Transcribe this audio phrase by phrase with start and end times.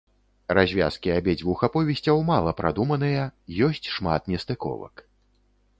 [0.57, 3.23] Развязкі абедзвюх аповесцяў мала прадуманыя,
[3.69, 5.07] ёсць шмат нестыковак.